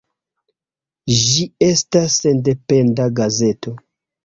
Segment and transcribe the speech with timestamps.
[1.17, 3.79] Ĝi estas sendependa gazeto.